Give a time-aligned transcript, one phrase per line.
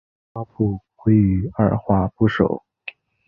[0.33, 2.63] 八部归于二划部首。